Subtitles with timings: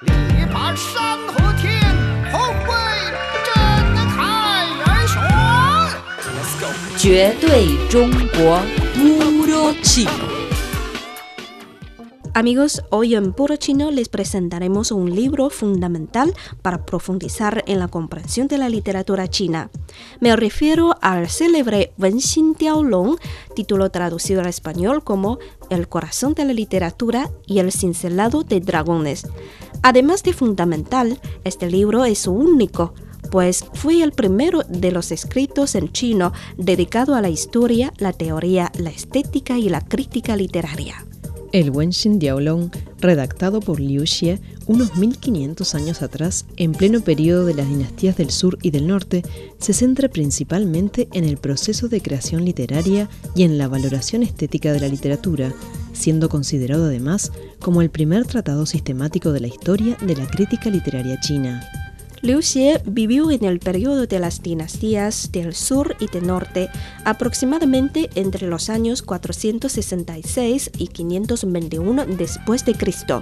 [0.00, 1.80] 力拔山河天，
[2.32, 2.74] 后贵
[3.46, 3.54] 震
[4.16, 5.22] 开元玄。
[6.34, 6.66] Let's go。
[6.98, 8.60] 绝对中国
[8.96, 10.34] Puro Chino.
[12.36, 18.48] Amigos, hoy en Puro Chino les presentaremos un libro fundamental para profundizar en la comprensión
[18.48, 19.70] de la literatura china.
[20.18, 22.56] Me refiero al célebre Wen Xin
[22.90, 23.20] Long,
[23.54, 25.38] título traducido al español como
[25.70, 29.28] El corazón de la literatura y el cincelado de dragones.
[29.84, 32.94] Además de fundamental, este libro es único,
[33.30, 38.72] pues fue el primero de los escritos en chino dedicado a la historia, la teoría,
[38.78, 41.04] la estética y la crítica literaria.
[41.52, 47.52] El Wenxin Diaolong, redactado por Liu Xie unos 1500 años atrás, en pleno periodo de
[47.52, 49.22] las dinastías del sur y del norte,
[49.58, 54.80] se centra principalmente en el proceso de creación literaria y en la valoración estética de
[54.80, 55.52] la literatura,
[55.94, 61.18] siendo considerado además como el primer tratado sistemático de la historia de la crítica literaria
[61.20, 61.62] china.
[62.24, 66.70] Liu Xie vivió en el periodo de las dinastías del sur y del norte,
[67.04, 73.20] aproximadamente entre los años 466 y 521 después de Cristo.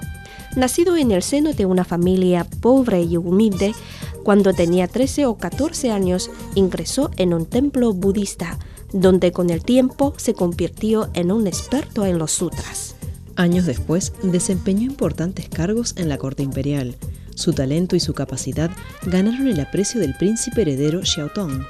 [0.54, 3.74] Nacido en el seno de una familia pobre y humilde,
[4.22, 8.60] cuando tenía 13 o 14 años ingresó en un templo budista,
[8.92, 12.94] donde con el tiempo se convirtió en un experto en los sutras.
[13.36, 16.96] Años después desempeñó importantes cargos en la corte imperial.
[17.34, 18.70] Su talento y su capacidad
[19.06, 21.64] ganaron el aprecio del príncipe heredero Xiaotong.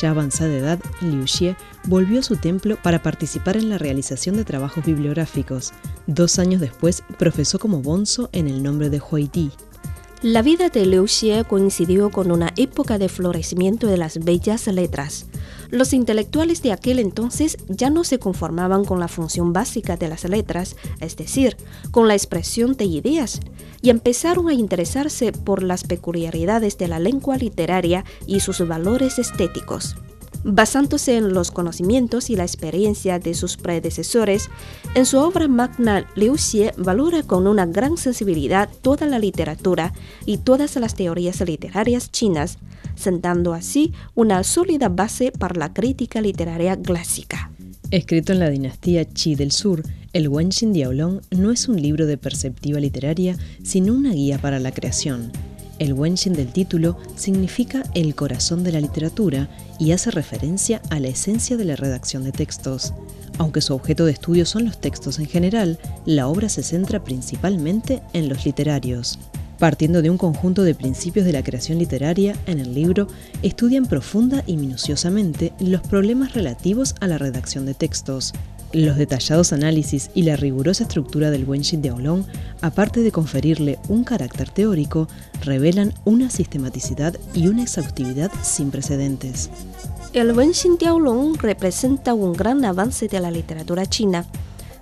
[0.00, 4.44] Ya avanzada edad, Liu Xie volvió a su templo para participar en la realización de
[4.44, 5.72] trabajos bibliográficos.
[6.06, 9.52] Dos años después, profesó como bonzo en el nombre de Huaiti.
[10.22, 15.26] La vida de Liu Xie coincidió con una época de florecimiento de las bellas letras.
[15.74, 20.22] Los intelectuales de aquel entonces ya no se conformaban con la función básica de las
[20.22, 21.56] letras, es decir,
[21.90, 23.40] con la expresión de ideas,
[23.82, 29.96] y empezaron a interesarse por las peculiaridades de la lengua literaria y sus valores estéticos.
[30.44, 34.50] Basándose en los conocimientos y la experiencia de sus predecesores,
[34.94, 39.94] en su obra magna Liu Xie valora con una gran sensibilidad toda la literatura
[40.26, 42.58] y todas las teorías literarias chinas,
[42.94, 47.50] sentando así una sólida base para la crítica literaria clásica.
[47.90, 52.18] Escrito en la dinastía Qi del Sur, el Wenxin Diaolong no es un libro de
[52.18, 55.32] perspectiva literaria, sino una guía para la creación.
[55.78, 59.48] El Wenxin del título significa el corazón de la literatura
[59.78, 62.94] y hace referencia a la esencia de la redacción de textos.
[63.38, 68.02] Aunque su objeto de estudio son los textos en general, la obra se centra principalmente
[68.12, 69.18] en los literarios.
[69.58, 73.08] Partiendo de un conjunto de principios de la creación literaria, en el libro
[73.42, 78.32] estudian profunda y minuciosamente los problemas relativos a la redacción de textos,
[78.74, 82.26] los detallados análisis y la rigurosa estructura del Wenxin de Aulon,
[82.60, 85.08] aparte de conferirle un carácter teórico,
[85.42, 89.48] revelan una sistematicidad y una exhaustividad sin precedentes.
[90.12, 94.26] El Wenxin de Aulon representa un gran avance de la literatura china.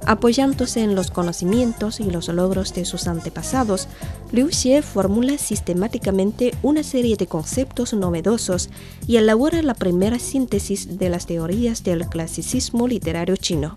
[0.05, 3.87] Apoyándose en los conocimientos y los logros de sus antepasados,
[4.33, 8.69] Liu Xie formula sistemáticamente una serie de conceptos novedosos
[9.07, 13.77] y elabora la primera síntesis de las teorías del clasicismo literario chino.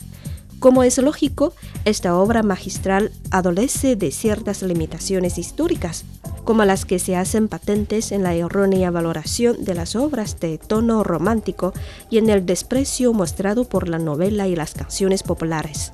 [0.59, 1.53] Como es lógico,
[1.83, 6.05] esta obra magistral adolece de ciertas limitaciones históricas,
[6.43, 11.03] como las que se hacen patentes en la errónea valoración de las obras de tono
[11.03, 11.73] romántico
[12.09, 15.91] y en el desprecio mostrado por la novela y las canciones populares.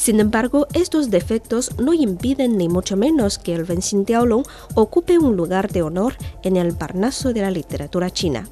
[0.00, 4.44] Sin embargo, estos defectos no impiden ni mucho menos que el Wenxin Diaolong
[4.74, 8.48] ocupe un lugar de honor en el parnaso de la literatura china.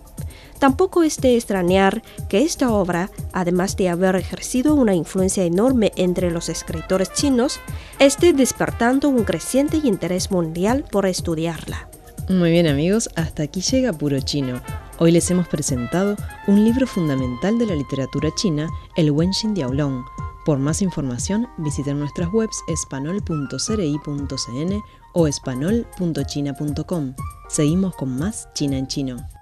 [0.58, 6.30] Tampoco es de extrañar que esta obra, además de haber ejercido una influencia enorme entre
[6.30, 7.60] los escritores chinos,
[7.98, 11.88] esté despertando un creciente interés mundial por estudiarla.
[12.28, 14.60] Muy bien amigos, hasta aquí llega Puro Chino.
[14.98, 16.14] Hoy les hemos presentado
[16.46, 20.04] un libro fundamental de la literatura china, el Wenxin Diaolong
[20.48, 24.82] por más información, visiten nuestras webs espanol.cri.cn
[25.12, 27.14] o espanol.china.com.
[27.50, 29.37] Seguimos con más China en Chino.